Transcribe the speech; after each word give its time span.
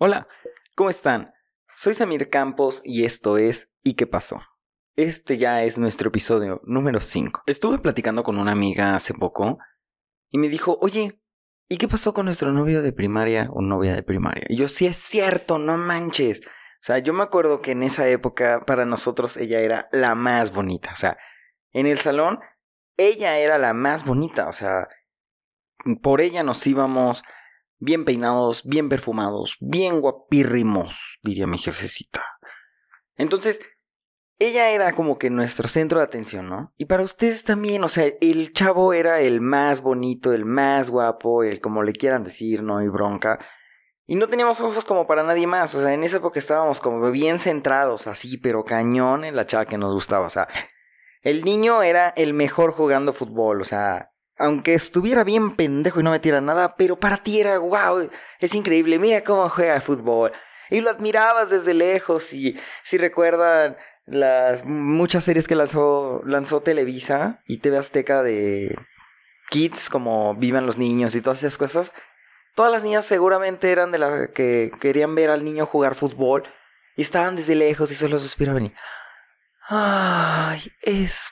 Hola, 0.00 0.28
¿cómo 0.76 0.90
están? 0.90 1.34
Soy 1.74 1.92
Samir 1.92 2.30
Campos 2.30 2.82
y 2.84 3.04
esto 3.04 3.36
es 3.36 3.68
¿Y 3.82 3.94
qué 3.94 4.06
pasó? 4.06 4.40
Este 4.94 5.38
ya 5.38 5.64
es 5.64 5.76
nuestro 5.76 6.10
episodio 6.10 6.60
número 6.62 7.00
5. 7.00 7.42
Estuve 7.46 7.80
platicando 7.80 8.22
con 8.22 8.38
una 8.38 8.52
amiga 8.52 8.94
hace 8.94 9.12
poco 9.12 9.58
y 10.30 10.38
me 10.38 10.48
dijo, 10.48 10.78
oye, 10.80 11.20
¿y 11.68 11.78
qué 11.78 11.88
pasó 11.88 12.14
con 12.14 12.26
nuestro 12.26 12.52
novio 12.52 12.80
de 12.80 12.92
primaria 12.92 13.48
o 13.52 13.60
novia 13.60 13.96
de 13.96 14.04
primaria? 14.04 14.44
Y 14.48 14.56
yo, 14.56 14.68
sí 14.68 14.86
es 14.86 14.98
cierto, 14.98 15.58
no 15.58 15.76
manches. 15.76 16.42
O 16.46 16.82
sea, 16.82 16.98
yo 16.98 17.12
me 17.12 17.24
acuerdo 17.24 17.60
que 17.60 17.72
en 17.72 17.82
esa 17.82 18.06
época 18.06 18.62
para 18.64 18.84
nosotros 18.84 19.36
ella 19.36 19.58
era 19.58 19.88
la 19.90 20.14
más 20.14 20.52
bonita. 20.54 20.92
O 20.92 20.96
sea, 20.96 21.18
en 21.72 21.86
el 21.88 21.98
salón 21.98 22.38
ella 22.96 23.36
era 23.38 23.58
la 23.58 23.74
más 23.74 24.04
bonita. 24.04 24.46
O 24.46 24.52
sea, 24.52 24.86
por 26.00 26.20
ella 26.20 26.44
nos 26.44 26.64
íbamos 26.68 27.24
bien 27.78 28.04
peinados, 28.04 28.62
bien 28.64 28.88
perfumados, 28.88 29.56
bien 29.60 30.00
guapírrimos, 30.00 31.18
diría 31.22 31.46
mi 31.46 31.58
jefecita. 31.58 32.22
Entonces, 33.16 33.60
ella 34.38 34.70
era 34.70 34.92
como 34.92 35.18
que 35.18 35.30
nuestro 35.30 35.66
centro 35.66 35.98
de 35.98 36.04
atención, 36.04 36.48
¿no? 36.48 36.72
Y 36.76 36.84
para 36.84 37.02
ustedes 37.02 37.42
también, 37.42 37.82
o 37.82 37.88
sea, 37.88 38.12
el 38.20 38.52
chavo 38.52 38.92
era 38.92 39.20
el 39.20 39.40
más 39.40 39.82
bonito, 39.82 40.32
el 40.32 40.44
más 40.44 40.90
guapo, 40.90 41.42
el 41.42 41.60
como 41.60 41.82
le 41.82 41.92
quieran 41.92 42.22
decir, 42.22 42.62
no 42.62 42.78
hay 42.78 42.88
bronca. 42.88 43.40
Y 44.06 44.14
no 44.14 44.28
teníamos 44.28 44.60
ojos 44.60 44.84
como 44.84 45.06
para 45.06 45.24
nadie 45.24 45.46
más, 45.46 45.74
o 45.74 45.82
sea, 45.82 45.92
en 45.92 46.04
esa 46.04 46.18
época 46.18 46.38
estábamos 46.38 46.80
como 46.80 47.10
bien 47.10 47.40
centrados, 47.40 48.06
así, 48.06 48.38
pero 48.38 48.64
cañón 48.64 49.24
en 49.24 49.36
la 49.36 49.46
chava 49.46 49.66
que 49.66 49.76
nos 49.76 49.92
gustaba, 49.92 50.26
o 50.26 50.30
sea, 50.30 50.48
el 51.20 51.44
niño 51.44 51.82
era 51.82 52.10
el 52.10 52.32
mejor 52.32 52.72
jugando 52.72 53.12
fútbol, 53.12 53.60
o 53.60 53.64
sea, 53.64 54.12
aunque 54.38 54.74
estuviera 54.74 55.24
bien 55.24 55.56
pendejo 55.56 56.00
y 56.00 56.02
no 56.02 56.10
metiera 56.10 56.40
nada, 56.40 56.76
pero 56.76 56.98
para 56.98 57.18
ti 57.18 57.40
era 57.40 57.58
wow, 57.58 58.08
es 58.38 58.54
increíble, 58.54 58.98
mira 58.98 59.22
cómo 59.24 59.48
juega 59.48 59.80
fútbol. 59.80 60.32
Y 60.70 60.80
lo 60.80 60.90
admirabas 60.90 61.50
desde 61.50 61.74
lejos 61.74 62.32
y 62.32 62.58
si 62.84 62.98
recuerdan 62.98 63.76
las 64.06 64.64
muchas 64.64 65.24
series 65.24 65.48
que 65.48 65.54
lanzó, 65.54 66.22
Televisa 66.64 67.42
y 67.46 67.58
TV 67.58 67.78
Azteca 67.78 68.22
de 68.22 68.78
Kids, 69.50 69.90
como 69.90 70.34
Vivan 70.34 70.66
los 70.66 70.78
niños 70.78 71.14
y 71.14 71.20
todas 71.20 71.38
esas 71.38 71.58
cosas, 71.58 71.92
todas 72.54 72.70
las 72.70 72.84
niñas 72.84 73.04
seguramente 73.04 73.70
eran 73.70 73.92
de 73.92 73.98
las 73.98 74.30
que 74.30 74.70
querían 74.80 75.14
ver 75.14 75.30
al 75.30 75.44
niño 75.44 75.66
jugar 75.66 75.94
fútbol 75.94 76.44
y 76.96 77.02
estaban 77.02 77.36
desde 77.36 77.54
lejos 77.54 77.90
y 77.90 77.94
solo 77.94 78.18
suspiraban 78.18 78.66
y... 78.66 78.74
Ay, 79.70 80.72
es 80.80 81.30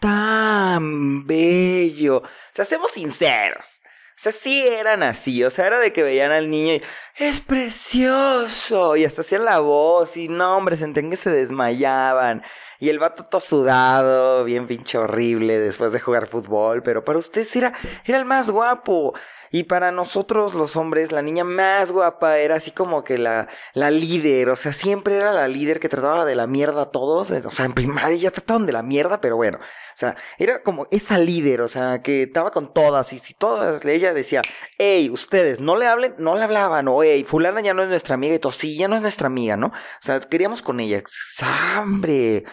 tan 0.00 1.26
bello. 1.26 2.18
O 2.18 2.28
sea, 2.52 2.64
sinceros. 2.92 3.80
O 4.16 4.18
sea, 4.18 4.32
sí 4.32 4.66
eran 4.66 5.02
así. 5.02 5.44
O 5.44 5.50
sea, 5.50 5.66
era 5.66 5.78
de 5.78 5.92
que 5.92 6.02
veían 6.02 6.32
al 6.32 6.48
niño 6.48 6.74
y 6.74 6.82
es 7.16 7.40
precioso. 7.40 8.96
Y 8.96 9.04
hasta 9.04 9.20
hacían 9.20 9.44
la 9.44 9.58
voz. 9.58 10.16
Y 10.16 10.28
no, 10.28 10.56
hombre, 10.56 10.76
sentían 10.76 11.10
que 11.10 11.16
se 11.16 11.30
desmayaban. 11.30 12.42
Y 12.78 12.88
el 12.88 12.98
vato 12.98 13.24
todo 13.24 13.40
sudado, 13.40 14.44
bien 14.44 14.66
pinche 14.66 14.98
horrible 14.98 15.58
después 15.58 15.92
de 15.92 16.00
jugar 16.00 16.28
fútbol. 16.28 16.82
Pero 16.82 17.04
para 17.04 17.18
ustedes 17.18 17.54
era 17.56 17.74
el 18.04 18.24
más 18.24 18.50
guapo. 18.50 19.14
Y 19.50 19.64
para 19.64 19.92
nosotros 19.92 20.54
los 20.54 20.76
hombres, 20.76 21.12
la 21.12 21.22
niña 21.22 21.44
más 21.44 21.92
guapa 21.92 22.38
era 22.38 22.56
así 22.56 22.70
como 22.70 23.04
que 23.04 23.18
la, 23.18 23.48
la 23.74 23.90
líder, 23.90 24.50
o 24.50 24.56
sea, 24.56 24.72
siempre 24.72 25.16
era 25.16 25.32
la 25.32 25.48
líder 25.48 25.80
que 25.80 25.88
trataba 25.88 26.24
de 26.24 26.34
la 26.34 26.46
mierda 26.46 26.82
a 26.82 26.90
todos, 26.90 27.30
o 27.30 27.50
sea, 27.50 27.64
en 27.64 27.72
primaria 27.72 28.16
ya 28.16 28.30
trataban 28.30 28.66
de 28.66 28.72
la 28.72 28.82
mierda, 28.82 29.20
pero 29.20 29.36
bueno, 29.36 29.58
o 29.58 29.96
sea, 29.96 30.16
era 30.38 30.62
como 30.62 30.86
esa 30.90 31.18
líder, 31.18 31.60
o 31.60 31.68
sea, 31.68 32.02
que 32.02 32.24
estaba 32.24 32.50
con 32.50 32.72
todas, 32.72 33.12
y 33.12 33.18
si 33.18 33.34
todas, 33.34 33.84
ella 33.84 34.12
decía, 34.12 34.42
hey, 34.78 35.10
ustedes, 35.10 35.60
no 35.60 35.76
le 35.76 35.86
hablen, 35.86 36.14
no 36.18 36.36
le 36.36 36.44
hablaban, 36.44 36.88
o 36.88 37.02
hey, 37.02 37.24
fulana 37.24 37.60
ya 37.60 37.74
no 37.74 37.82
es 37.82 37.88
nuestra 37.88 38.14
amiga, 38.14 38.34
y 38.34 38.38
todo, 38.38 38.52
sí, 38.52 38.76
ya 38.76 38.88
no 38.88 38.96
es 38.96 39.02
nuestra 39.02 39.26
amiga, 39.26 39.56
¿no? 39.56 39.68
O 39.68 39.72
sea, 40.00 40.20
queríamos 40.20 40.62
con 40.62 40.80
ella, 40.80 41.02
¡hambre! 41.40 42.44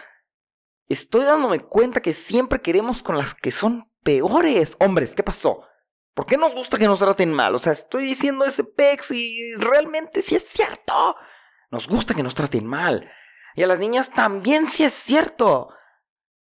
Estoy 0.88 1.26
dándome 1.26 1.60
cuenta 1.60 2.02
que 2.02 2.14
siempre 2.14 2.62
queremos 2.62 3.02
con 3.02 3.18
las 3.18 3.34
que 3.34 3.52
son 3.52 3.90
peores. 4.03 4.76
Hombres, 4.80 5.16
¿qué 5.16 5.24
pasó? 5.24 5.64
¿Por 6.13 6.25
qué 6.28 6.38
nos 6.38 6.53
gusta 6.53 6.78
que 6.78 6.88
nos 6.88 7.00
traten 7.00 7.34
mal? 7.34 7.56
O 7.56 7.57
sea, 7.57 7.74
estoy 7.74 8.03
diciendo 8.03 8.46
ese 8.46 8.63
pex 8.63 9.12
y 9.12 9.56
realmente 9.56 10.22
sí 10.22 10.35
es 10.35 10.47
cierto. 10.47 11.16
Nos 11.72 11.88
gusta 11.88 12.13
que 12.13 12.22
nos 12.22 12.35
traten 12.35 12.68
mal. 12.68 13.09
Y 13.56 13.63
a 13.63 13.68
las 13.68 13.79
niñas 13.79 14.12
también 14.12 14.69
sí 14.69 14.84
es 14.84 14.94
cierto. 14.94 15.69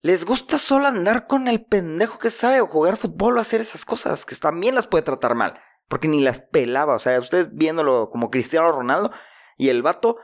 Les 0.03 0.25
gusta 0.25 0.59
solo 0.59 0.89
andar 0.89 1.27
con 1.27 1.47
el 1.47 1.65
pendejo 1.65 2.19
que 2.19 2.31
sabe 2.31 2.61
o 2.61 2.67
jugar 2.67 2.97
fútbol 2.97 3.39
o 3.39 3.41
hacer 3.41 3.61
esas 3.61 3.85
cosas, 3.85 4.25
que 4.25 4.35
también 4.35 4.75
las 4.75 4.89
puede 4.89 5.05
tratar 5.05 5.35
mal. 5.35 5.61
Porque 5.89 6.09
ni 6.09 6.21
las 6.21 6.41
pelaba. 6.41 6.97
O 6.97 6.99
sea, 6.99 7.19
ustedes 7.19 7.55
viéndolo 7.55 8.11
como 8.11 8.31
Cristiano 8.31 8.73
Ronaldo 8.73 9.13
y 9.57 9.69
el 9.69 9.83
vato 9.83 10.17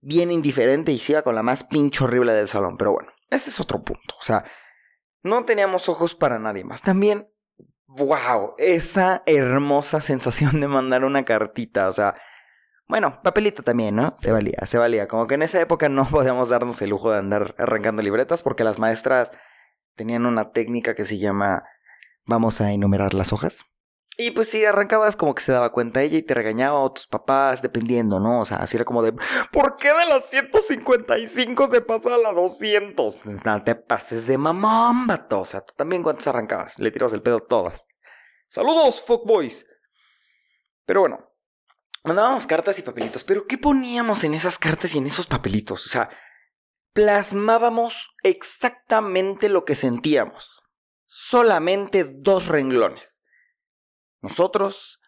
bien 0.00 0.30
indiferente 0.30 0.92
y 0.92 0.98
se 0.98 1.12
iba 1.12 1.22
con 1.22 1.34
la 1.34 1.42
más 1.42 1.64
pinche 1.64 2.04
horrible 2.04 2.32
del 2.32 2.46
salón. 2.46 2.76
Pero 2.76 2.92
bueno, 2.92 3.12
ese 3.30 3.50
es 3.50 3.58
otro 3.58 3.82
punto. 3.82 4.14
O 4.20 4.22
sea, 4.22 4.44
no 5.22 5.44
teníamos 5.44 5.88
ojos 5.88 6.14
para 6.14 6.38
nadie 6.38 6.62
más. 6.62 6.82
También 6.82 7.28
wow, 7.96 8.54
esa 8.58 9.22
hermosa 9.26 10.00
sensación 10.00 10.60
de 10.60 10.68
mandar 10.68 11.04
una 11.04 11.24
cartita, 11.24 11.88
o 11.88 11.92
sea, 11.92 12.14
bueno, 12.86 13.20
papelito 13.22 13.62
también, 13.62 13.96
¿no? 13.96 14.14
Se 14.18 14.30
valía, 14.30 14.58
se 14.66 14.78
valía. 14.78 15.08
Como 15.08 15.26
que 15.26 15.34
en 15.34 15.42
esa 15.42 15.60
época 15.60 15.88
no 15.88 16.04
podíamos 16.10 16.48
darnos 16.48 16.80
el 16.82 16.90
lujo 16.90 17.10
de 17.10 17.18
andar 17.18 17.54
arrancando 17.58 18.02
libretas 18.02 18.42
porque 18.42 18.64
las 18.64 18.78
maestras 18.78 19.32
tenían 19.96 20.26
una 20.26 20.50
técnica 20.52 20.94
que 20.94 21.04
se 21.04 21.18
llama 21.18 21.64
vamos 22.26 22.60
a 22.60 22.72
enumerar 22.72 23.14
las 23.14 23.32
hojas. 23.32 23.64
Y 24.16 24.30
pues 24.30 24.48
si 24.48 24.64
arrancabas 24.64 25.16
como 25.16 25.34
que 25.34 25.42
se 25.42 25.50
daba 25.50 25.72
cuenta 25.72 26.02
ella 26.02 26.18
y 26.18 26.22
te 26.22 26.34
regañaba 26.34 26.78
o 26.78 26.92
tus 26.92 27.06
papás, 27.08 27.62
dependiendo, 27.62 28.20
¿no? 28.20 28.40
O 28.40 28.44
sea, 28.44 28.58
así 28.58 28.76
era 28.76 28.84
como 28.84 29.02
de, 29.02 29.12
¿por 29.50 29.76
qué 29.76 29.88
de 29.88 30.06
las 30.06 30.30
155 30.30 31.68
se 31.70 31.80
pasa 31.80 32.14
a 32.14 32.18
la 32.18 32.32
200? 32.32 33.26
No 33.44 33.64
te 33.64 33.74
pases 33.74 34.28
de 34.28 34.38
mamón, 34.38 35.08
vato. 35.08 35.40
O 35.40 35.44
sea, 35.44 35.62
tú 35.62 35.74
también 35.76 36.04
cuántas 36.04 36.28
arrancabas, 36.28 36.78
le 36.78 36.92
tirabas 36.92 37.12
el 37.12 37.22
pedo 37.22 37.40
todas. 37.40 37.86
Saludos, 38.48 39.02
fuckboys. 39.02 39.66
Pero 40.86 41.00
bueno, 41.00 41.28
mandábamos 42.04 42.46
cartas 42.46 42.78
y 42.78 42.82
papelitos, 42.82 43.24
pero 43.24 43.46
¿qué 43.48 43.58
poníamos 43.58 44.22
en 44.22 44.34
esas 44.34 44.58
cartas 44.58 44.94
y 44.94 44.98
en 44.98 45.06
esos 45.06 45.26
papelitos? 45.26 45.86
O 45.86 45.88
sea, 45.88 46.08
plasmábamos 46.92 48.14
exactamente 48.22 49.48
lo 49.48 49.64
que 49.64 49.74
sentíamos. 49.74 50.62
Solamente 51.04 52.04
dos 52.04 52.46
renglones. 52.46 53.23
Nosotros 54.24 55.02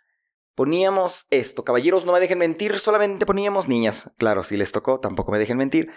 poníamos 0.55 1.27
esto. 1.31 1.65
Caballeros, 1.65 2.05
no 2.05 2.13
me 2.13 2.21
dejen 2.21 2.37
mentir, 2.37 2.79
solamente 2.79 3.25
poníamos 3.25 3.67
niñas. 3.67 4.13
Claro, 4.19 4.45
si 4.45 4.59
les 4.59 4.73
tocó, 4.73 5.01
tampoco 5.01 5.33
me 5.33 5.39
dejen 5.39 5.57
mentir. 5.57 5.91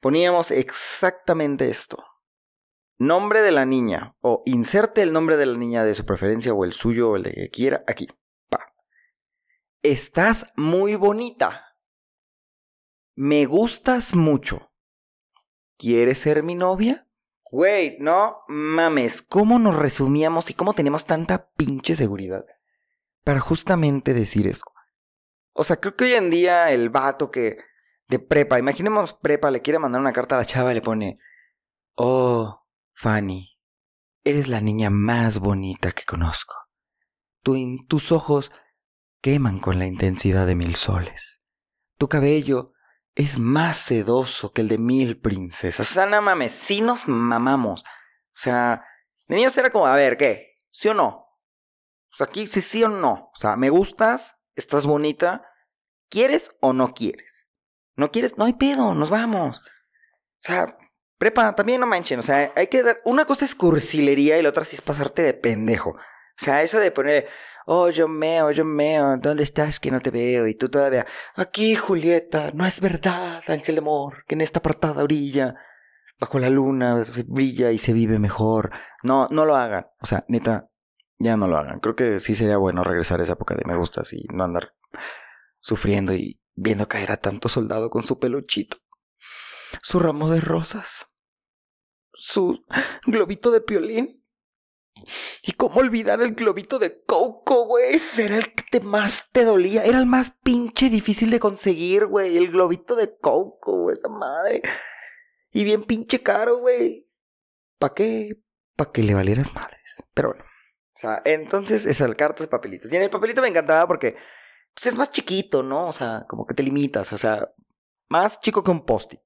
Poníamos 0.00 0.50
exactamente 0.50 1.70
esto. 1.70 2.04
Nombre 2.98 3.40
de 3.40 3.52
la 3.52 3.64
niña. 3.64 4.16
O 4.20 4.42
inserte 4.44 5.00
el 5.00 5.14
nombre 5.14 5.38
de 5.38 5.46
la 5.46 5.56
niña 5.56 5.82
de 5.82 5.94
su 5.94 6.04
preferencia 6.04 6.52
o 6.52 6.66
el 6.66 6.74
suyo 6.74 7.12
o 7.12 7.16
el 7.16 7.22
de 7.22 7.32
que 7.32 7.48
quiera 7.48 7.84
aquí. 7.86 8.06
Pa. 8.50 8.74
Estás 9.80 10.52
muy 10.54 10.96
bonita. 10.96 11.74
Me 13.14 13.46
gustas 13.46 14.14
mucho. 14.14 14.74
¿Quieres 15.78 16.18
ser 16.18 16.42
mi 16.42 16.54
novia? 16.54 17.08
Güey, 17.52 17.98
no 18.00 18.38
mames, 18.48 19.20
¿cómo 19.20 19.58
nos 19.58 19.76
resumíamos 19.76 20.48
y 20.48 20.54
cómo 20.54 20.72
teníamos 20.72 21.04
tanta 21.04 21.50
pinche 21.50 21.96
seguridad 21.96 22.46
para 23.24 23.40
justamente 23.40 24.14
decir 24.14 24.46
eso? 24.46 24.64
O 25.52 25.62
sea, 25.62 25.76
creo 25.76 25.94
que 25.94 26.04
hoy 26.04 26.14
en 26.14 26.30
día 26.30 26.70
el 26.70 26.88
vato 26.88 27.30
que 27.30 27.58
de 28.08 28.18
prepa, 28.18 28.58
imaginemos 28.58 29.12
prepa, 29.12 29.50
le 29.50 29.60
quiere 29.60 29.78
mandar 29.78 30.00
una 30.00 30.14
carta 30.14 30.34
a 30.34 30.38
la 30.38 30.46
chava 30.46 30.72
y 30.72 30.76
le 30.76 30.80
pone, 30.80 31.18
oh, 31.94 32.64
Fanny, 32.94 33.58
eres 34.24 34.48
la 34.48 34.62
niña 34.62 34.88
más 34.88 35.38
bonita 35.38 35.92
que 35.92 36.04
conozco. 36.06 36.54
tus 37.86 38.12
ojos 38.12 38.50
queman 39.20 39.60
con 39.60 39.78
la 39.78 39.84
intensidad 39.84 40.46
de 40.46 40.54
mil 40.54 40.74
soles. 40.74 41.42
Tu 41.98 42.08
cabello 42.08 42.72
es 43.14 43.38
más 43.38 43.78
sedoso 43.78 44.52
que 44.52 44.62
el 44.62 44.68
de 44.68 44.78
mil 44.78 45.20
princesas. 45.20 45.90
O 45.90 45.94
sea, 45.94 46.06
no 46.06 46.20
mames, 46.22 46.52
sí 46.52 46.80
nos 46.80 47.08
mamamos. 47.08 47.82
O 47.82 47.84
sea, 48.34 48.84
de 49.28 49.36
niños 49.36 49.56
era 49.58 49.70
como, 49.70 49.86
a 49.86 49.94
ver, 49.94 50.16
¿qué? 50.16 50.56
¿Sí 50.70 50.88
o 50.88 50.94
no? 50.94 51.08
O 51.08 52.16
sea, 52.16 52.26
aquí 52.26 52.46
sí, 52.46 52.60
sí 52.60 52.82
o 52.84 52.88
no. 52.88 53.30
O 53.34 53.36
sea, 53.38 53.56
me 53.56 53.70
gustas, 53.70 54.36
estás 54.54 54.86
bonita, 54.86 55.46
¿quieres 56.08 56.50
o 56.60 56.72
no 56.72 56.94
quieres? 56.94 57.46
¿No 57.96 58.10
quieres? 58.10 58.36
No 58.38 58.44
hay 58.44 58.54
pedo, 58.54 58.94
nos 58.94 59.10
vamos. 59.10 59.60
O 59.60 60.40
sea, 60.40 60.76
prepa, 61.18 61.54
también 61.54 61.80
no 61.80 61.86
manchen. 61.86 62.18
O 62.18 62.22
sea, 62.22 62.52
hay 62.56 62.66
que 62.66 62.82
dar. 62.82 63.00
Una 63.04 63.26
cosa 63.26 63.44
es 63.44 63.54
cursilería 63.54 64.38
y 64.38 64.42
la 64.42 64.48
otra 64.48 64.64
sí 64.64 64.76
es 64.76 64.82
pasarte 64.82 65.22
de 65.22 65.34
pendejo. 65.34 65.90
O 65.90 66.44
sea, 66.44 66.62
eso 66.62 66.80
de 66.80 66.90
poner, 66.90 67.28
Oh, 67.66 67.90
yo 67.90 68.08
meo, 68.08 68.50
yo 68.50 68.64
meo, 68.64 69.16
¿dónde 69.18 69.42
estás 69.42 69.78
que 69.78 69.90
no 69.90 70.00
te 70.00 70.10
veo? 70.10 70.46
Y 70.46 70.54
tú 70.54 70.68
todavía, 70.68 71.06
aquí 71.36 71.74
Julieta, 71.74 72.50
no 72.52 72.66
es 72.66 72.80
verdad, 72.80 73.42
ángel 73.48 73.76
de 73.76 73.80
amor, 73.80 74.24
que 74.26 74.34
en 74.34 74.40
esta 74.40 74.58
apartada 74.58 75.02
orilla, 75.02 75.54
bajo 76.18 76.38
la 76.38 76.50
luna, 76.50 77.04
brilla 77.26 77.70
y 77.72 77.78
se 77.78 77.92
vive 77.92 78.18
mejor. 78.18 78.70
No, 79.02 79.28
no 79.30 79.44
lo 79.44 79.56
hagan. 79.56 79.86
O 80.00 80.06
sea, 80.06 80.24
neta, 80.28 80.70
ya 81.18 81.36
no 81.36 81.48
lo 81.48 81.56
hagan. 81.58 81.80
Creo 81.80 81.96
que 81.96 82.20
sí 82.20 82.34
sería 82.34 82.56
bueno 82.56 82.84
regresar 82.84 83.20
a 83.20 83.24
esa 83.24 83.34
época 83.34 83.54
de 83.54 83.64
me 83.64 83.76
gustas 83.76 84.12
y 84.12 84.24
no 84.32 84.44
andar 84.44 84.74
sufriendo 85.60 86.12
y 86.14 86.40
viendo 86.54 86.88
caer 86.88 87.12
a 87.12 87.16
tanto 87.16 87.48
soldado 87.48 87.90
con 87.90 88.04
su 88.04 88.18
peluchito, 88.18 88.78
su 89.82 89.98
ramo 89.98 90.30
de 90.30 90.40
rosas, 90.40 91.06
su 92.12 92.64
globito 93.06 93.50
de 93.50 93.60
piolín. 93.60 94.21
Y 95.42 95.52
cómo 95.52 95.80
olvidar 95.80 96.20
el 96.20 96.34
globito 96.34 96.78
de 96.78 97.02
Coco, 97.04 97.66
güey. 97.66 98.00
Era 98.18 98.36
el 98.36 98.54
que 98.54 98.80
más 98.80 99.28
te 99.32 99.44
dolía. 99.44 99.84
Era 99.84 99.98
el 99.98 100.06
más 100.06 100.32
pinche 100.42 100.88
difícil 100.90 101.30
de 101.30 101.40
conseguir, 101.40 102.06
güey. 102.06 102.36
El 102.36 102.50
globito 102.50 102.94
de 102.94 103.16
Coco, 103.16 103.82
güey. 103.82 103.96
Esa 103.96 104.08
madre. 104.08 104.62
Y 105.52 105.64
bien 105.64 105.84
pinche 105.84 106.22
caro, 106.22 106.58
güey. 106.58 107.08
¿Para 107.78 107.94
qué? 107.94 108.38
Para 108.76 108.92
que 108.92 109.02
le 109.02 109.14
valieras 109.14 109.52
madres. 109.54 110.04
Pero 110.14 110.30
bueno. 110.30 110.44
O 110.44 110.98
sea, 110.98 111.20
entonces, 111.24 111.84
es 111.84 112.00
el 112.00 112.14
cartas, 112.14 112.46
papelitos. 112.46 112.92
Y 112.92 112.96
en 112.96 113.02
el 113.02 113.10
papelito 113.10 113.42
me 113.42 113.48
encantaba 113.48 113.86
porque 113.86 114.16
pues, 114.74 114.86
es 114.86 114.96
más 114.96 115.10
chiquito, 115.10 115.62
¿no? 115.62 115.88
O 115.88 115.92
sea, 115.92 116.24
como 116.28 116.46
que 116.46 116.54
te 116.54 116.62
limitas. 116.62 117.12
O 117.12 117.18
sea, 117.18 117.48
más 118.08 118.40
chico 118.40 118.62
que 118.62 118.70
un 118.70 118.84
post-it. 118.84 119.20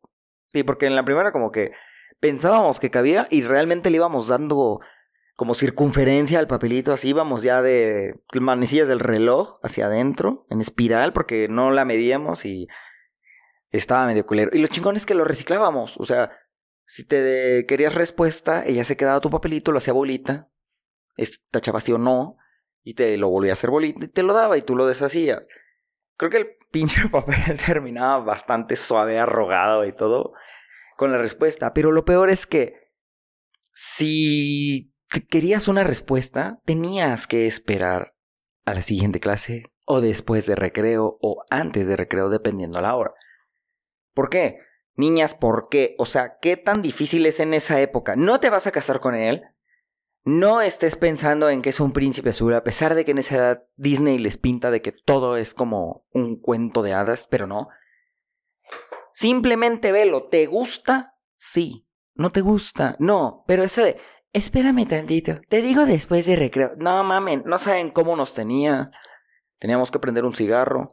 Sí, 0.49 0.62
porque 0.62 0.87
en 0.87 0.97
la 0.97 1.05
primera 1.05 1.33
como 1.33 1.51
que 1.51 1.73
pensábamos 2.21 2.81
que 2.81 2.91
cabía 2.91 3.27
y 3.31 3.43
realmente 3.43 3.91
le 3.91 3.97
íbamos 3.97 4.29
dando 4.29 4.81
como 5.37 5.55
circunferencia 5.55 6.38
al 6.38 6.47
papelito, 6.47 6.93
así 6.93 7.11
íbamos 7.11 7.43
ya 7.43 7.61
de 7.62 8.19
manecillas 8.41 8.88
del 8.88 9.00
reloj 9.00 9.59
hacia 9.62 9.87
adentro, 9.87 10.47
en 10.49 10.62
espiral, 10.62 11.12
porque 11.12 11.47
no 11.49 11.71
la 11.71 11.85
medíamos 11.85 12.44
y 12.47 12.69
estaba 13.71 14.06
medio 14.06 14.25
culero. 14.25 14.50
Y 14.55 14.59
lo 14.59 14.67
chingón 14.69 14.97
es 14.97 15.05
que 15.05 15.15
lo 15.15 15.25
reciclábamos, 15.25 15.97
o 15.99 16.06
sea, 16.06 16.33
si 16.87 17.05
te 17.05 17.67
querías 17.67 17.94
respuesta, 17.94 18.65
ella 18.65 18.85
se 18.85 18.97
quedaba 18.97 19.21
tu 19.21 19.29
papelito, 19.29 19.73
lo 19.73 19.79
hacía 19.79 19.93
bolita, 19.93 20.49
tachaba 21.50 21.81
sí 21.81 21.93
o 21.93 21.99
no, 21.99 22.38
y 22.83 22.94
te 22.94 23.17
lo 23.17 23.29
volvía 23.29 23.53
a 23.53 23.55
hacer 23.55 23.71
bolita 23.71 24.05
y 24.06 24.09
te 24.09 24.23
lo 24.23 24.33
daba 24.33 24.56
y 24.56 24.62
tú 24.62 24.75
lo 24.77 24.87
deshacías. 24.87 25.47
Creo 26.17 26.31
que 26.31 26.37
el 26.38 26.56
pinche 26.71 27.09
papel 27.09 27.59
terminaba 27.65 28.25
bastante 28.25 28.77
suave, 28.77 29.19
arrogado 29.19 29.85
y 29.85 29.93
todo 29.93 30.33
con 30.97 31.12
la 31.12 31.19
respuesta, 31.19 31.75
pero 31.75 31.93
lo 31.93 32.06
peor 32.06 32.31
es 32.31 32.47
que 32.47 32.93
si 33.75 34.96
querías 35.29 35.69
una 35.69 35.85
respuesta, 35.85 36.61
tenías 36.64 37.26
que 37.26 37.47
esperar 37.47 38.14
a 38.64 38.75
la 38.75 38.82
siguiente 38.82 39.20
clase 39.20 39.73
o 39.85 40.00
después 40.00 40.47
de 40.47 40.56
recreo 40.56 41.19
o 41.20 41.44
antes 41.50 41.87
de 41.87 41.97
recreo, 41.97 42.29
dependiendo 42.29 42.81
la 42.81 42.97
hora. 42.97 43.14
¿Por 44.14 44.29
qué? 44.29 44.58
Niñas, 44.97 45.35
¿por 45.35 45.69
qué? 45.70 45.94
O 45.99 46.06
sea, 46.06 46.38
¿qué 46.41 46.56
tan 46.56 46.82
difícil 46.82 47.26
es 47.26 47.38
en 47.38 47.55
esa 47.55 47.81
época? 47.81 48.17
No 48.17 48.41
te 48.41 48.50
vas 48.50 48.67
a 48.67 48.73
casar 48.73 49.00
con 49.00 49.14
él. 49.14 49.43
No 50.25 50.61
estés 50.61 50.97
pensando 50.97 51.49
en 51.50 51.62
que 51.62 51.70
es 51.70 51.79
un 51.79 51.93
príncipe 51.93 52.31
azul, 52.31 52.55
a 52.55 52.64
pesar 52.64 52.97
de 52.97 53.05
que 53.05 53.12
en 53.12 53.19
esa 53.19 53.37
edad 53.37 53.64
Disney 53.76 54.19
les 54.19 54.38
pinta 54.38 54.73
de 54.73 54.82
que 54.82 54.91
todo 54.91 55.37
es 55.37 55.55
como 55.55 56.05
un 56.12 56.41
cuento 56.41 56.82
de 56.82 56.94
hadas, 56.94 57.29
pero 57.31 57.47
no. 57.47 57.69
Simplemente 59.12 59.93
velo. 59.93 60.29
¿Te 60.29 60.47
gusta? 60.47 61.14
Sí. 61.37 61.87
¿No 62.14 62.32
te 62.32 62.41
gusta? 62.41 62.97
No. 62.99 63.44
Pero 63.47 63.62
eso 63.62 63.85
de 63.85 63.99
Espérame 64.37 64.87
tantito. 64.87 65.41
Te 65.49 65.62
digo 65.62 65.87
después 65.87 66.27
de 66.27 66.37
recreo. 66.37 66.73
No 66.77 67.03
mamen, 67.03 67.43
no 67.47 67.59
saben 67.59 67.91
cómo 67.91 68.17
nos 68.17 68.35
tenía. 68.35 68.91
Teníamos 69.59 69.91
que 69.91 69.99
prender 69.99 70.27
un 70.27 70.35
cigarro. 70.35 70.91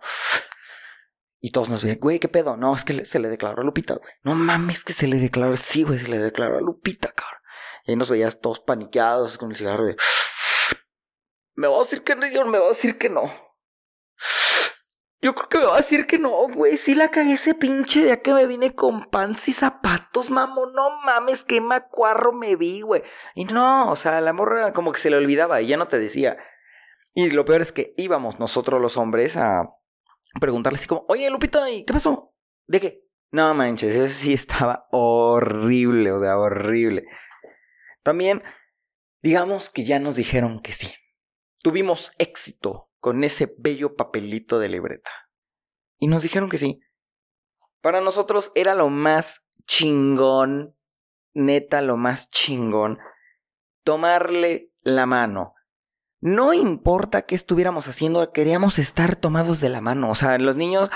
Y 1.42 1.52
todos 1.52 1.68
nos 1.68 1.84
veían, 1.84 2.00
güey, 2.00 2.20
¿qué 2.20 2.30
pedo? 2.30 2.56
No, 2.56 2.74
es 2.74 2.86
que 2.86 3.04
se 3.04 3.20
le 3.20 3.28
declaró 3.28 3.62
a 3.62 3.66
Lupita, 3.66 3.96
güey. 3.96 4.14
No 4.24 4.34
mames, 4.34 4.86
que 4.86 4.94
se 4.94 5.08
le 5.08 5.18
declaró. 5.18 5.58
Sí, 5.58 5.84
güey, 5.84 6.00
se 6.00 6.08
le 6.08 6.20
declaró 6.20 6.58
a 6.58 6.62
Lupita, 6.62 7.12
cabrón. 7.12 7.42
Y 7.86 7.98
nos 7.98 8.10
veías 8.10 8.40
todos 8.40 8.62
paniqueados 8.62 9.38
con 9.38 9.52
el 9.52 9.58
cigarro 9.58 9.88
de. 9.88 9.98
Me 11.56 11.68
va 11.68 11.76
a 11.76 11.80
decir 11.80 12.02
que 12.02 12.16
no, 12.16 12.46
me 12.46 12.60
va 12.60 12.68
a 12.68 12.70
decir 12.70 12.98
que 12.98 13.10
no. 13.10 13.24
Yo 15.24 15.34
creo 15.34 15.48
que 15.48 15.60
me 15.60 15.68
va 15.68 15.76
a 15.76 15.78
decir 15.78 16.06
que 16.06 16.20
no, 16.20 16.50
güey. 16.50 16.76
Sí 16.78 16.96
la 16.96 17.10
cagué 17.10 17.36
ese 17.36 17.56
pinche 17.56 18.04
día 18.04 18.22
que 18.22 18.34
me 18.34 18.46
vine 18.46 18.76
con 18.76 19.06
pants 19.06 19.48
y 19.48 19.54
zapatos, 19.54 20.30
mamo. 20.30 20.66
No 20.66 21.00
mames, 21.06 21.46
qué 21.46 21.62
macuarro 21.62 22.34
me 22.34 22.58
vi, 22.58 22.82
güey. 22.82 23.04
Y 23.34 23.46
no, 23.46 23.90
o 23.90 23.96
sea, 23.96 24.20
la 24.20 24.34
morra 24.34 24.74
como 24.74 24.92
que 24.92 25.00
se 25.00 25.10
le 25.10 25.16
olvidaba 25.16 25.62
y 25.62 25.68
ya 25.68 25.78
no 25.78 25.88
te 25.88 25.98
decía. 25.98 26.36
Y 27.14 27.30
lo 27.30 27.46
peor 27.46 27.62
es 27.62 27.72
que 27.72 27.94
íbamos 27.96 28.38
nosotros 28.38 28.82
los 28.82 28.98
hombres 28.98 29.38
a 29.38 29.70
preguntarle 30.42 30.76
así 30.76 30.88
como, 30.88 31.06
oye, 31.08 31.30
Lupita, 31.30 31.70
¿y 31.70 31.86
qué 31.86 31.94
pasó? 31.94 32.34
¿De 32.68 32.82
qué? 32.82 33.08
No 33.32 33.54
manches, 33.54 33.96
eso 33.96 34.14
sí 34.14 34.34
estaba 34.34 34.88
horrible, 34.92 36.12
o 36.12 36.20
sea, 36.20 36.38
horrible. 36.38 37.06
También, 38.04 38.44
digamos 39.22 39.70
que 39.70 39.86
ya 39.86 40.00
nos 40.00 40.18
dijeron 40.18 40.60
que 40.60 40.74
sí. 40.74 40.94
Tuvimos 41.62 42.12
éxito 42.18 42.90
con 43.04 43.26
ese 43.26 43.54
bello 43.58 43.98
papelito 43.98 44.60
de 44.60 44.70
libreta. 44.70 45.12
Y 46.00 46.08
nos 46.08 46.24
dijeron 46.24 46.50
que 46.50 46.58
sí. 46.58 46.80
Para 47.82 48.00
nosotros 48.00 48.54
era 48.56 48.76
lo 48.76 48.88
más 48.88 49.44
chingón, 49.68 50.78
neta, 51.34 51.82
lo 51.82 51.98
más 51.98 52.30
chingón, 52.30 53.00
tomarle 53.84 54.72
la 54.84 55.06
mano. 55.06 55.54
No 56.22 56.54
importa 56.54 57.24
qué 57.24 57.36
estuviéramos 57.36 57.90
haciendo, 57.90 58.32
queríamos 58.32 58.80
estar 58.80 59.18
tomados 59.18 59.60
de 59.60 59.68
la 59.68 59.82
mano. 59.82 60.10
O 60.10 60.16
sea, 60.16 60.38
los 60.38 60.56
niños 60.56 60.90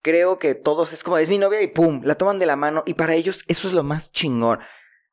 creo 0.00 0.38
que 0.38 0.54
todos 0.54 0.94
es 0.94 1.04
como, 1.04 1.18
es 1.18 1.28
mi 1.28 1.36
novia 1.36 1.60
y 1.60 1.66
pum, 1.66 2.00
la 2.02 2.14
toman 2.14 2.38
de 2.38 2.46
la 2.46 2.56
mano 2.56 2.82
y 2.86 2.94
para 2.94 3.14
ellos 3.14 3.44
eso 3.46 3.68
es 3.68 3.74
lo 3.74 3.82
más 3.82 4.10
chingón. 4.10 4.60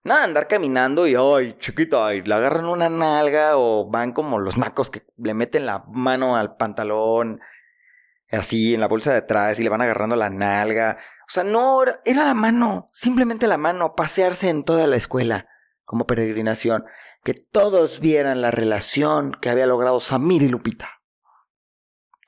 Nada, 0.03 0.23
andar 0.23 0.47
caminando 0.47 1.07
y, 1.07 1.15
ay, 1.15 1.57
chiquita, 1.59 2.13
y 2.15 2.21
le 2.21 2.33
agarran 2.33 2.65
una 2.65 2.89
nalga 2.89 3.57
o 3.57 3.89
van 3.89 4.13
como 4.13 4.39
los 4.39 4.57
nacos 4.57 4.89
que 4.89 5.03
le 5.17 5.33
meten 5.33 5.65
la 5.65 5.83
mano 5.87 6.37
al 6.37 6.55
pantalón, 6.55 7.41
así, 8.31 8.73
en 8.73 8.79
la 8.79 8.87
bolsa 8.87 9.11
de 9.11 9.17
atrás 9.17 9.59
y 9.59 9.63
le 9.63 9.69
van 9.69 9.81
agarrando 9.81 10.15
la 10.15 10.29
nalga. 10.29 10.97
O 11.27 11.31
sea, 11.31 11.43
no, 11.43 11.83
era 12.05 12.25
la 12.25 12.33
mano, 12.33 12.89
simplemente 12.93 13.45
la 13.45 13.57
mano, 13.57 13.93
pasearse 13.95 14.49
en 14.49 14.63
toda 14.63 14.87
la 14.87 14.95
escuela 14.95 15.47
como 15.83 16.07
peregrinación. 16.07 16.85
Que 17.23 17.33
todos 17.33 17.99
vieran 17.99 18.41
la 18.41 18.51
relación 18.51 19.33
que 19.41 19.49
había 19.49 19.67
logrado 19.67 19.99
Samir 19.99 20.41
y 20.41 20.47
Lupita. 20.47 21.01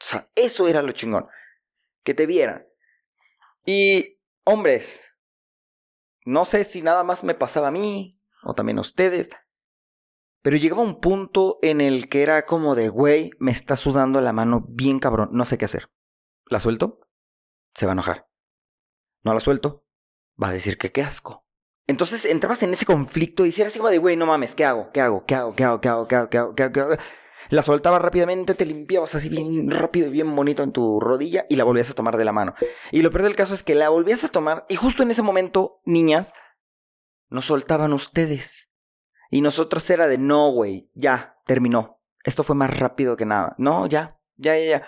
O 0.02 0.04
sea, 0.04 0.30
eso 0.36 0.68
era 0.68 0.82
lo 0.82 0.92
chingón. 0.92 1.28
Que 2.04 2.14
te 2.14 2.26
vieran. 2.26 2.68
Y, 3.66 4.20
hombres, 4.44 5.11
no 6.26 6.46
sé 6.46 6.64
si 6.64 6.82
nada 6.82 7.04
más 7.04 7.24
me 7.24 7.34
pasaba 7.34 7.70
a 7.70 7.72
mí 7.72 8.18
o 8.44 8.54
también 8.54 8.78
a 8.78 8.82
ustedes. 8.82 9.30
Pero 10.42 10.58
llegaba 10.58 10.82
un 10.82 11.00
punto 11.00 11.60
en 11.62 11.82
el 11.82 12.10
que 12.10 12.24
era 12.24 12.46
como 12.46 12.76
de, 12.76 12.90
güey, 12.90 13.32
me 13.40 13.52
está 13.52 13.76
sudando 13.76 14.22
la 14.22 14.34
mano 14.34 14.66
bien 14.68 15.00
cabrón, 15.00 15.30
no 15.34 15.46
sé 15.46 15.58
qué 15.58 15.66
hacer. 15.66 15.92
¿La 16.48 16.60
suelto? 16.60 17.00
Se 17.76 17.86
va 17.86 17.92
a 17.92 17.94
enojar. 17.94 18.28
No 19.24 19.34
la 19.34 19.40
suelto. 19.40 19.86
Va 20.42 20.50
a 20.50 20.54
decir 20.54 20.78
que 20.78 20.92
qué 20.92 21.04
asco. 21.04 21.46
Entonces 21.88 22.26
entrabas 22.26 22.64
en 22.64 22.74
ese 22.74 22.86
conflicto 22.86 23.46
y 23.46 23.50
hicieras 23.50 23.72
así 23.72 23.80
como 23.80 23.92
de, 23.92 23.98
güey, 23.98 24.16
no 24.16 24.26
mames, 24.26 24.56
¿qué 24.56 24.66
hago? 24.66 24.92
¿Qué 24.92 25.02
hago? 25.02 25.26
¿Qué 25.26 25.36
hago? 25.36 25.56
¿Qué 25.56 25.64
hago? 25.64 25.80
¿Qué 25.80 25.90
hago? 25.90 26.08
¿Qué 26.08 26.16
hago? 26.16 26.30
¿Qué 26.32 26.38
hago? 26.38 26.56
¿Qué 26.56 26.64
hago? 26.64 26.74
¿Qué 26.74 26.80
hago? 26.80 26.98
La 27.50 27.64
soltabas 27.64 28.02
rápidamente, 28.02 28.56
te 28.56 28.66
limpiabas 28.66 29.16
así 29.16 29.30
bien 29.30 29.70
rápido 29.70 30.08
y 30.08 30.12
bien 30.12 30.36
bonito 30.36 30.64
en 30.64 30.72
tu 30.72 31.00
rodilla 31.00 31.46
y 31.50 31.56
la 31.56 31.64
volvías 31.64 31.90
a 31.90 31.94
tomar 31.94 32.18
de 32.18 32.26
la 32.26 32.32
mano. 32.32 32.54
Y 32.92 33.02
lo 33.02 33.12
peor 33.12 33.24
del 33.24 33.36
caso 33.36 33.54
es 33.54 33.64
que 33.64 33.76
la 33.76 33.90
volvías 33.90 34.24
a 34.24 34.30
tomar 34.30 34.66
y 34.70 34.76
justo 34.76 35.04
en 35.04 35.12
ese 35.12 35.22
momento, 35.22 35.82
niñas, 35.86 36.34
nos 37.30 37.46
soltaban 37.46 37.94
ustedes. 37.94 38.70
Y 39.30 39.42
nosotros 39.42 39.90
era 39.90 40.08
de, 40.08 40.18
no, 40.18 40.52
güey, 40.52 40.90
ya, 40.94 41.38
terminó. 41.46 42.00
Esto 42.24 42.44
fue 42.44 42.56
más 42.56 42.78
rápido 42.78 43.16
que 43.18 43.26
nada. 43.26 43.56
No, 43.58 43.88
ya, 43.88 44.20
ya, 44.36 44.58
ya, 44.58 44.66
ya. 44.66 44.88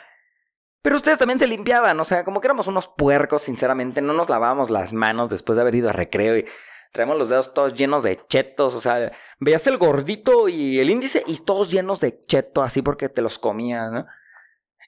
Pero 0.82 0.98
ustedes 0.98 1.18
también 1.18 1.40
se 1.40 1.48
limpiaban, 1.48 1.98
o 1.98 2.04
sea, 2.04 2.26
como 2.26 2.42
que 2.42 2.48
éramos 2.48 2.68
unos 2.68 2.90
puercos, 2.90 3.42
sinceramente, 3.42 4.02
no 4.02 4.12
nos 4.12 4.30
lavábamos 4.30 4.70
las 4.70 4.92
manos 4.92 5.30
después 5.30 5.56
de 5.56 5.62
haber 5.62 5.76
ido 5.76 5.90
a 5.90 5.94
recreo 5.94 6.38
y 6.38 6.46
traemos 6.94 7.18
los 7.18 7.28
dedos 7.28 7.54
todos 7.54 7.74
llenos 7.74 8.04
de 8.04 8.26
chetos, 8.28 8.74
o 8.76 8.80
sea, 8.80 9.12
veías 9.40 9.68
el 9.68 9.78
gordito 9.78 10.48
y 10.48 10.80
el 10.80 10.90
índice 10.90 11.24
y 11.28 11.40
todos 11.40 11.72
llenos 11.72 12.00
de 12.00 12.24
cheto 12.26 12.62
así 12.62 12.82
porque 12.82 13.10
te 13.10 13.22
los 13.22 13.40
comías, 13.40 13.92
¿no? 13.92 14.06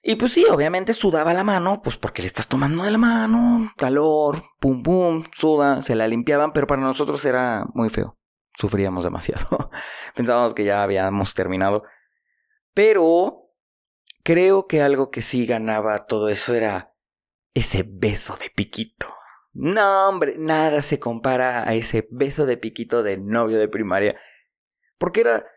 Y 0.07 0.17
pues 0.17 0.33
sí, 0.33 0.45
obviamente 0.45 0.93
sudaba 0.93 1.33
la 1.33 1.43
mano, 1.43 1.81
pues 1.81 1.97
porque 1.97 2.21
le 2.21 2.27
estás 2.27 2.47
tomando 2.47 2.83
de 2.83 2.91
la 2.91 2.99
mano, 2.99 3.73
calor, 3.75 4.43
pum 4.59 4.83
pum, 4.83 5.23
suda, 5.33 5.81
se 5.81 5.95
la 5.95 6.07
limpiaban, 6.07 6.53
pero 6.53 6.67
para 6.67 6.83
nosotros 6.83 7.25
era 7.25 7.65
muy 7.73 7.89
feo. 7.89 8.15
Sufríamos 8.53 9.03
demasiado. 9.03 9.71
Pensábamos 10.15 10.53
que 10.53 10.63
ya 10.63 10.83
habíamos 10.83 11.33
terminado. 11.33 11.83
Pero 12.75 13.49
creo 14.23 14.67
que 14.67 14.83
algo 14.83 15.09
que 15.09 15.23
sí 15.23 15.47
ganaba 15.47 16.05
todo 16.05 16.29
eso 16.29 16.53
era 16.53 16.93
ese 17.55 17.83
beso 17.83 18.35
de 18.35 18.51
piquito. 18.51 19.07
No, 19.55 20.09
hombre, 20.09 20.35
nada 20.37 20.81
se 20.81 20.99
compara 20.99 21.67
a 21.67 21.73
ese 21.75 22.05
beso 22.11 22.45
de 22.45 22.57
piquito 22.57 23.03
de 23.03 23.17
novio 23.17 23.57
de 23.57 23.69
primaria. 23.69 24.19
Porque 24.97 25.21
era 25.21 25.47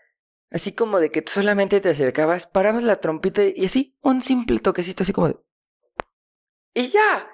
así 0.52 0.72
como 0.72 1.00
de 1.00 1.10
que 1.10 1.24
solamente 1.26 1.80
te 1.80 1.90
acercabas, 1.90 2.46
parabas 2.46 2.84
la 2.84 3.00
trompita 3.00 3.42
y 3.42 3.64
así, 3.66 3.98
un 4.00 4.22
simple 4.22 4.60
toquecito 4.60 5.02
así 5.02 5.12
como 5.12 5.28
de... 5.28 5.36
Y 6.74 6.90
ya. 6.90 7.28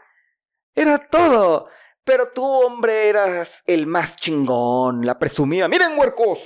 Era 0.75 0.99
todo. 0.99 1.69
Pero 2.03 2.33
tú, 2.35 2.43
hombre, 2.45 3.11
eras 3.11 3.63
el 3.67 3.87
más 3.87 4.17
chingón, 4.17 5.05
la 5.05 5.19
presumida. 5.19 5.69
Miren, 5.69 5.99
huercos. 5.99 6.41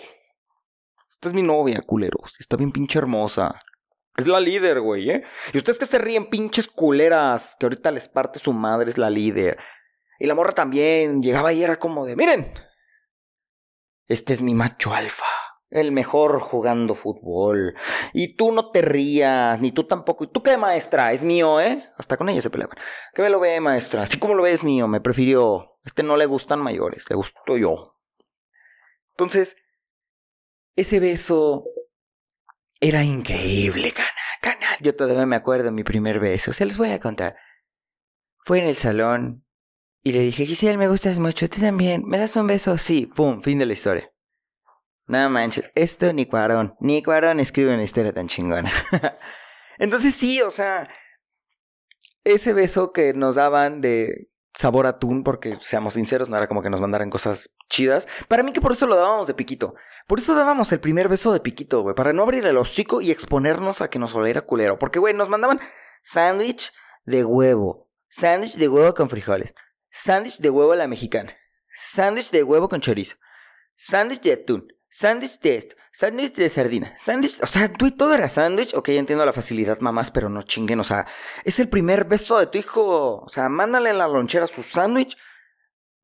Esta 1.10 1.28
es 1.28 1.34
mi 1.34 1.44
novia, 1.44 1.80
culeros. 1.82 2.34
Está 2.40 2.56
bien 2.56 2.72
pinche 2.72 2.98
hermosa. 2.98 3.56
Es 4.16 4.26
la 4.26 4.40
líder, 4.40 4.80
güey, 4.80 5.10
¿eh? 5.10 5.22
Y 5.52 5.58
ustedes 5.58 5.78
que 5.78 5.86
se 5.86 5.98
ríen, 5.98 6.28
pinches 6.28 6.66
culeras, 6.66 7.54
que 7.60 7.66
ahorita 7.66 7.92
les 7.92 8.08
parte 8.08 8.40
su 8.40 8.52
madre, 8.52 8.90
es 8.90 8.98
la 8.98 9.10
líder. 9.10 9.58
Y 10.18 10.26
la 10.26 10.34
morra 10.34 10.52
también 10.52 11.22
llegaba 11.22 11.52
y 11.52 11.62
era 11.62 11.78
como 11.78 12.04
de, 12.04 12.16
miren, 12.16 12.52
este 14.08 14.34
es 14.34 14.42
mi 14.42 14.54
macho 14.54 14.92
alfa, 14.92 15.26
el 15.70 15.92
mejor 15.92 16.40
jugando 16.40 16.94
fútbol. 16.94 17.74
Y 18.12 18.36
tú 18.36 18.52
no 18.52 18.70
te 18.70 18.82
rías, 18.82 19.60
ni 19.60 19.70
tú 19.70 19.86
tampoco. 19.86 20.24
¿Y 20.24 20.32
tú 20.32 20.42
qué, 20.42 20.56
maestra? 20.56 21.12
Es 21.12 21.22
mío, 21.22 21.60
¿eh? 21.60 21.88
Hasta 21.96 22.16
con 22.16 22.28
ella 22.28 22.42
se 22.42 22.50
peleaban. 22.50 22.76
¿Qué 23.14 23.22
me 23.22 23.30
lo 23.30 23.38
ve, 23.38 23.60
maestra? 23.60 24.02
Así 24.02 24.18
como 24.18 24.34
lo 24.34 24.42
ve, 24.42 24.52
es 24.52 24.64
mío, 24.64 24.88
me 24.88 25.00
prefirió. 25.00 25.78
Este 25.84 26.02
no 26.02 26.16
le 26.16 26.26
gustan 26.26 26.60
mayores, 26.60 27.08
le 27.08 27.16
gustó 27.16 27.56
yo. 27.56 27.96
Entonces, 29.10 29.56
ese 30.74 31.00
beso 31.00 31.64
era 32.80 33.04
increíble, 33.04 33.92
canal, 33.92 34.12
canal. 34.40 34.76
Yo 34.80 34.96
todavía 34.96 35.26
me 35.26 35.36
acuerdo 35.36 35.64
de 35.64 35.70
mi 35.72 35.84
primer 35.84 36.18
beso. 36.18 36.52
Se 36.52 36.64
los 36.64 36.76
voy 36.76 36.90
a 36.90 37.00
contar. 37.00 37.36
Fue 38.44 38.58
en 38.60 38.66
el 38.66 38.76
salón 38.76 39.44
y 40.02 40.12
le 40.12 40.20
dije, 40.20 40.46
Giselle, 40.46 40.78
me 40.78 40.88
gustas 40.88 41.18
mucho. 41.18 41.48
Tú 41.48 41.60
también. 41.60 42.02
¿Me 42.06 42.18
das 42.18 42.36
un 42.36 42.46
beso? 42.46 42.78
Sí. 42.78 43.06
Pum. 43.06 43.42
Fin 43.42 43.58
de 43.58 43.66
la 43.66 43.72
historia. 43.72 44.12
Nada 45.06 45.28
manches. 45.28 45.70
Esto 45.74 46.12
ni 46.12 46.26
Cuarón. 46.26 46.74
Ni 46.80 47.02
Cuarón 47.02 47.40
escribe 47.40 47.74
una 47.74 47.82
historia 47.82 48.12
tan 48.12 48.28
chingona. 48.28 48.72
Entonces 49.78 50.14
sí, 50.14 50.40
o 50.42 50.50
sea... 50.50 50.88
Ese 52.24 52.52
beso 52.52 52.92
que 52.92 53.14
nos 53.14 53.36
daban 53.36 53.80
de 53.80 54.28
sabor 54.54 54.86
atún, 54.86 55.24
porque 55.24 55.56
seamos 55.60 55.94
sinceros, 55.94 56.28
no 56.28 56.36
era 56.36 56.48
como 56.48 56.62
que 56.62 56.68
nos 56.68 56.80
mandaran 56.80 57.10
cosas 57.10 57.50
chidas. 57.70 58.06
Para 58.26 58.42
mí 58.42 58.52
que 58.52 58.60
por 58.60 58.72
eso 58.72 58.86
lo 58.86 58.96
dábamos 58.96 59.28
de 59.28 59.34
piquito. 59.34 59.74
Por 60.06 60.18
eso 60.18 60.34
dábamos 60.34 60.70
el 60.72 60.80
primer 60.80 61.08
beso 61.08 61.32
de 61.32 61.40
piquito, 61.40 61.82
güey. 61.82 61.94
Para 61.94 62.12
no 62.12 62.22
abrir 62.22 62.44
el 62.44 62.56
hocico 62.56 63.00
y 63.00 63.10
exponernos 63.10 63.80
a 63.80 63.88
que 63.88 63.98
nos 63.98 64.14
oliera 64.14 64.42
culero. 64.42 64.78
Porque, 64.78 64.98
güey, 64.98 65.14
nos 65.14 65.28
mandaban 65.28 65.60
sándwich 66.02 66.72
de 67.04 67.24
huevo. 67.24 67.88
Sándwich 68.08 68.56
de 68.56 68.68
huevo 68.68 68.92
con 68.94 69.08
frijoles. 69.08 69.54
Sándwich 69.90 70.38
de 70.38 70.50
huevo 70.50 70.72
a 70.72 70.76
la 70.76 70.88
mexicana. 70.88 71.36
Sándwich 71.74 72.30
de 72.30 72.42
huevo 72.42 72.68
con 72.68 72.80
chorizo. 72.80 73.16
Sándwich 73.76 74.22
de 74.22 74.32
atún. 74.32 74.68
Sándwich 74.88 75.38
de 75.40 75.56
esto. 75.56 75.76
Sándwich 75.92 76.34
de 76.34 76.48
sardina. 76.48 76.96
Sándwich. 76.98 77.38
O 77.42 77.46
sea, 77.46 77.72
tú 77.72 77.86
y 77.86 77.92
todo 77.92 78.14
era 78.14 78.28
sándwich. 78.28 78.74
Ok, 78.74 78.88
entiendo 78.90 79.24
la 79.24 79.32
facilidad, 79.32 79.80
mamás, 79.80 80.10
pero 80.10 80.28
no 80.28 80.42
chinguen. 80.42 80.80
O 80.80 80.84
sea, 80.84 81.06
es 81.44 81.58
el 81.58 81.68
primer 81.68 82.04
beso 82.04 82.38
de 82.38 82.46
tu 82.46 82.58
hijo. 82.58 83.22
O 83.22 83.28
sea, 83.28 83.48
mándale 83.48 83.90
en 83.90 83.98
la 83.98 84.08
lonchera 84.08 84.46
su 84.46 84.62
sándwich 84.62 85.16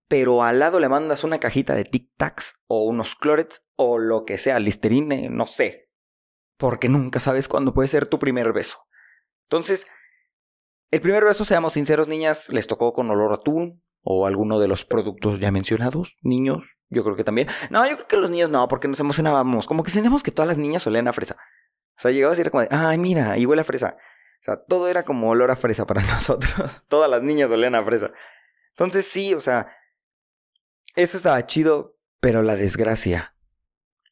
pero 0.09 0.43
al 0.43 0.59
lado 0.59 0.81
le 0.81 0.89
mandas 0.89 1.25
una 1.25 1.41
cajita 1.41 1.75
de 1.75 1.85
Tic 1.85 2.11
Tacs 2.17 2.61
o 2.67 2.85
unos 2.85 3.15
Clorets 3.15 3.65
o 3.77 3.99
lo 3.99 4.25
que 4.25 4.39
sea, 4.39 4.59
Listerine, 4.59 5.29
no 5.31 5.47
sé. 5.47 5.91
Porque 6.57 6.89
nunca 6.89 7.21
sabes 7.21 7.49
cuándo 7.49 7.75
puede 7.75 7.89
ser 7.89 8.07
tu 8.07 8.19
primer 8.19 8.53
beso. 8.53 8.87
Entonces, 9.49 9.87
el 10.91 11.01
primer 11.01 11.25
beso, 11.25 11.45
seamos 11.45 11.73
sinceros, 11.73 12.09
niñas, 12.09 12.49
les 12.49 12.67
tocó 12.67 12.93
con 12.93 13.11
olor 13.11 13.33
a 13.33 13.37
atún 13.37 13.83
o 14.03 14.27
alguno 14.27 14.59
de 14.61 14.69
los 14.69 14.85
productos 14.85 15.41
ya 15.41 15.51
mencionados. 15.51 16.19
Niños, 16.23 16.65
yo 16.89 17.03
creo 17.03 17.17
que 17.17 17.25
también. 17.25 17.49
No, 17.71 17.87
yo 17.89 17.97
creo 17.97 18.07
que 18.07 18.17
los 18.17 18.31
niños 18.31 18.51
no, 18.51 18.69
porque 18.69 18.87
nos 18.87 19.01
emocionábamos. 19.01 19.67
Como 19.67 19.83
que 19.83 19.91
sentíamos 19.91 20.23
que 20.23 20.31
todas 20.31 20.49
las 20.49 20.59
niñas 20.59 20.87
olían 20.87 21.09
a 21.09 21.13
fresa. 21.13 21.37
O 21.97 22.01
sea, 22.01 22.11
llegaba 22.11 22.33
a 22.33 22.37
ser 22.37 22.51
como 22.51 22.63
de, 22.63 22.69
ay, 22.71 22.99
mira, 22.99 23.39
y 23.39 23.47
huele 23.47 23.63
a 23.63 23.65
fresa. 23.65 23.97
O 24.41 24.45
sea, 24.45 24.59
todo 24.59 24.89
era 24.89 25.05
como 25.05 25.31
olor 25.31 25.51
a 25.51 25.57
fresa 25.57 25.87
para 25.87 26.03
nosotros. 26.13 26.83
Todas 26.89 27.11
las 27.11 27.23
niñas 27.23 27.51
olían 27.51 27.75
a 27.75 27.85
fresa. 27.85 28.13
Entonces, 28.71 29.07
sí, 29.07 29.35
o 29.35 29.41
sea, 29.41 29.75
eso 30.95 31.17
estaba 31.17 31.47
chido, 31.47 31.97
pero 32.21 32.43
la 32.43 32.57
desgracia, 32.57 33.35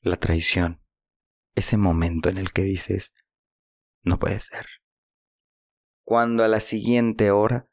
la 0.00 0.16
traición, 0.16 0.80
ese 1.54 1.76
momento 1.76 2.28
en 2.28 2.38
el 2.38 2.52
que 2.52 2.62
dices, 2.62 3.12
no 4.02 4.18
puede 4.18 4.40
ser. 4.40 4.66
Cuando 6.12 6.44
a 6.44 6.48
la 6.48 6.60
siguiente 6.60 7.30
hora 7.30 7.64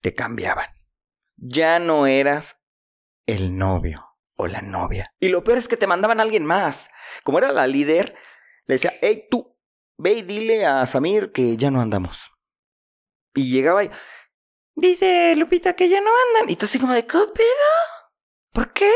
te 0.00 0.14
cambiaban. 0.14 0.68
Ya 1.36 1.78
no 1.78 2.06
eras 2.06 2.58
el 3.26 3.58
novio 3.58 4.06
o 4.36 4.46
la 4.46 4.62
novia. 4.62 5.12
Y 5.20 5.28
lo 5.28 5.44
peor 5.44 5.58
es 5.58 5.68
que 5.68 5.76
te 5.76 5.86
mandaban 5.86 6.18
a 6.18 6.22
alguien 6.22 6.46
más. 6.46 6.88
Como 7.24 7.36
era 7.36 7.52
la 7.52 7.66
líder, 7.66 8.16
le 8.64 8.76
decía, 8.76 8.94
hey 9.02 9.26
tú, 9.30 9.54
ve 9.98 10.14
y 10.14 10.22
dile 10.22 10.64
a 10.64 10.86
Samir 10.86 11.30
que 11.30 11.58
ya 11.58 11.70
no 11.70 11.82
andamos. 11.82 12.30
Y 13.34 13.50
llegaba 13.50 13.84
y, 13.84 13.90
dice 14.74 15.36
Lupita 15.36 15.76
que 15.76 15.90
ya 15.90 16.00
no 16.00 16.08
andan. 16.28 16.48
Y 16.48 16.56
tú 16.56 16.64
así 16.64 16.78
como 16.78 16.94
de, 16.94 17.06
¿qué 17.06 17.18
pedo? 17.18 17.68
¿Por 18.50 18.72
qué? 18.72 18.94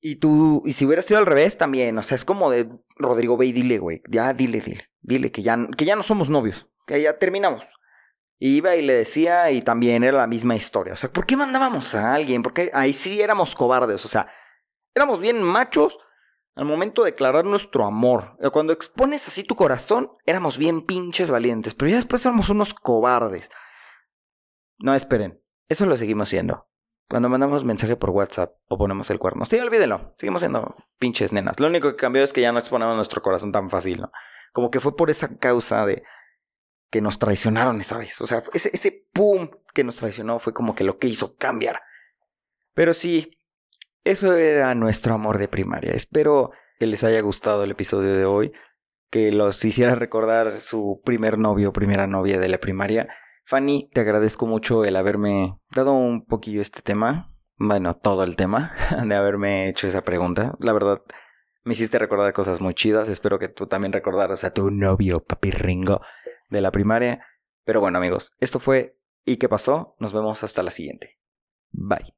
Y 0.00 0.16
tú, 0.16 0.64
y 0.66 0.72
si 0.72 0.86
hubiera 0.86 1.02
sido 1.02 1.20
al 1.20 1.26
revés 1.26 1.56
también, 1.56 1.96
o 1.98 2.02
sea, 2.02 2.16
es 2.16 2.24
como 2.24 2.50
de 2.50 2.68
Rodrigo, 2.96 3.36
ve 3.36 3.46
y 3.46 3.52
dile, 3.52 3.78
güey, 3.78 4.02
ya 4.08 4.32
dile, 4.32 4.60
dile, 4.60 4.90
dile 5.02 5.30
que 5.30 5.42
ya, 5.42 5.68
que 5.78 5.84
ya 5.84 5.94
no 5.94 6.02
somos 6.02 6.28
novios, 6.28 6.66
que 6.92 7.02
ya 7.02 7.18
terminamos. 7.18 7.64
Iba 8.38 8.76
y 8.76 8.82
le 8.82 8.94
decía 8.94 9.50
y 9.50 9.62
también 9.62 10.04
era 10.04 10.18
la 10.18 10.26
misma 10.26 10.56
historia. 10.56 10.94
O 10.94 10.96
sea, 10.96 11.12
¿por 11.12 11.26
qué 11.26 11.36
mandábamos 11.36 11.94
a 11.94 12.14
alguien? 12.14 12.42
Porque 12.42 12.70
ahí 12.74 12.92
sí 12.92 13.22
éramos 13.22 13.54
cobardes, 13.54 14.04
o 14.04 14.08
sea, 14.08 14.30
éramos 14.94 15.20
bien 15.20 15.42
machos 15.42 15.96
al 16.54 16.64
momento 16.66 17.04
de 17.04 17.12
declarar 17.12 17.44
nuestro 17.44 17.86
amor. 17.86 18.36
Cuando 18.52 18.72
expones 18.72 19.26
así 19.26 19.44
tu 19.44 19.56
corazón, 19.56 20.08
éramos 20.26 20.58
bien 20.58 20.84
pinches 20.84 21.30
valientes, 21.30 21.74
pero 21.74 21.88
ya 21.88 21.96
después 21.96 22.26
éramos 22.26 22.50
unos 22.50 22.74
cobardes. 22.74 23.48
No 24.78 24.94
esperen, 24.94 25.40
eso 25.68 25.86
lo 25.86 25.96
seguimos 25.96 26.28
siendo. 26.28 26.68
Cuando 27.08 27.28
mandamos 27.28 27.64
mensaje 27.64 27.96
por 27.96 28.10
WhatsApp 28.10 28.54
o 28.68 28.76
ponemos 28.76 29.08
el 29.10 29.18
cuerno. 29.18 29.44
Sí, 29.44 29.58
olvídenlo. 29.58 30.14
Seguimos 30.18 30.40
siendo 30.40 30.76
pinches 30.98 31.32
nenas. 31.32 31.60
Lo 31.60 31.68
único 31.68 31.90
que 31.90 31.96
cambió 31.96 32.22
es 32.24 32.32
que 32.32 32.40
ya 32.40 32.52
no 32.52 32.58
exponemos 32.58 32.96
nuestro 32.96 33.22
corazón 33.22 33.52
tan 33.52 33.70
fácil, 33.70 34.00
¿no? 34.00 34.10
Como 34.52 34.70
que 34.70 34.80
fue 34.80 34.96
por 34.96 35.10
esa 35.10 35.36
causa 35.38 35.86
de 35.86 36.02
que 36.92 37.00
nos 37.00 37.18
traicionaron 37.18 37.80
esa 37.80 37.96
vez. 37.96 38.20
O 38.20 38.26
sea, 38.26 38.42
ese, 38.52 38.70
ese 38.74 39.06
pum 39.14 39.48
que 39.72 39.82
nos 39.82 39.96
traicionó 39.96 40.38
fue 40.38 40.52
como 40.52 40.74
que 40.74 40.84
lo 40.84 40.98
que 40.98 41.08
hizo 41.08 41.36
cambiar. 41.36 41.80
Pero 42.74 42.92
sí, 42.92 43.38
eso 44.04 44.34
era 44.34 44.74
nuestro 44.74 45.14
amor 45.14 45.38
de 45.38 45.48
primaria. 45.48 45.92
Espero 45.92 46.50
que 46.78 46.86
les 46.86 47.02
haya 47.02 47.22
gustado 47.22 47.64
el 47.64 47.70
episodio 47.70 48.14
de 48.14 48.26
hoy. 48.26 48.52
Que 49.10 49.32
los 49.32 49.64
hiciera 49.64 49.94
recordar 49.94 50.60
su 50.60 51.00
primer 51.02 51.38
novio 51.38 51.72
primera 51.72 52.06
novia 52.06 52.38
de 52.38 52.50
la 52.50 52.58
primaria. 52.58 53.08
Fanny, 53.46 53.88
te 53.94 54.00
agradezco 54.00 54.46
mucho 54.46 54.84
el 54.84 54.96
haberme 54.96 55.58
dado 55.74 55.94
un 55.94 56.26
poquillo 56.26 56.60
este 56.60 56.82
tema, 56.82 57.34
bueno, 57.56 57.96
todo 57.96 58.22
el 58.22 58.36
tema, 58.36 58.74
de 59.06 59.14
haberme 59.14 59.70
hecho 59.70 59.88
esa 59.88 60.02
pregunta. 60.02 60.54
La 60.60 60.74
verdad, 60.74 61.02
me 61.64 61.72
hiciste 61.72 61.98
recordar 61.98 62.34
cosas 62.34 62.60
muy 62.60 62.74
chidas. 62.74 63.08
Espero 63.08 63.38
que 63.38 63.48
tú 63.48 63.66
también 63.66 63.94
recordaras 63.94 64.44
a 64.44 64.52
tu 64.52 64.70
novio, 64.70 65.20
papi 65.20 65.52
Ringo, 65.52 66.02
de 66.52 66.60
la 66.60 66.70
primaria. 66.70 67.26
Pero 67.64 67.80
bueno, 67.80 67.98
amigos, 67.98 68.32
esto 68.38 68.60
fue 68.60 68.96
¿Y 69.24 69.36
qué 69.36 69.48
pasó? 69.48 69.94
Nos 69.98 70.12
vemos 70.12 70.42
hasta 70.42 70.62
la 70.62 70.70
siguiente. 70.70 71.18
Bye. 71.70 72.14